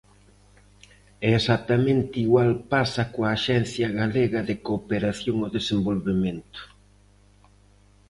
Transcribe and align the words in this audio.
E 1.27 1.29
exactamente 1.39 2.13
igual 2.25 2.51
pasa 2.73 3.03
coa 3.13 3.29
Axencia 3.37 3.87
Galega 3.99 4.39
de 4.49 4.55
Cooperación 4.67 5.35
ao 5.39 5.53
Desenvovemento. 5.57 6.61